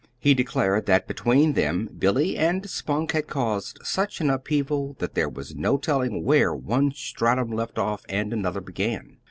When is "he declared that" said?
0.17-1.07